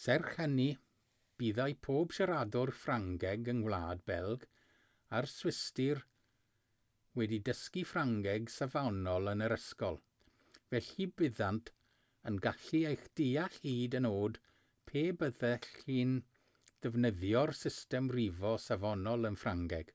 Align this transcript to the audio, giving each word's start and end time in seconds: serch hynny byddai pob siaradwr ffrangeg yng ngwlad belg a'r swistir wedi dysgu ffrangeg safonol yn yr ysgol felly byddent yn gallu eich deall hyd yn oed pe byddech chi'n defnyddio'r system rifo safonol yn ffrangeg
serch 0.00 0.26
hynny 0.38 0.64
byddai 1.42 1.72
pob 1.86 2.12
siaradwr 2.16 2.70
ffrangeg 2.82 3.48
yng 3.52 3.56
ngwlad 3.62 4.02
belg 4.10 4.44
a'r 5.20 5.26
swistir 5.30 6.02
wedi 7.22 7.40
dysgu 7.48 7.82
ffrangeg 7.92 8.52
safonol 8.58 9.32
yn 9.32 9.42
yr 9.48 9.54
ysgol 9.56 9.98
felly 10.68 11.08
byddent 11.22 11.72
yn 12.32 12.38
gallu 12.46 12.84
eich 12.92 13.10
deall 13.22 13.58
hyd 13.66 13.98
yn 14.02 14.10
oed 14.12 14.40
pe 14.92 15.04
byddech 15.24 15.68
chi'n 15.80 16.14
defnyddio'r 16.86 17.56
system 17.64 18.12
rifo 18.20 18.54
safonol 18.68 19.32
yn 19.32 19.42
ffrangeg 19.44 19.92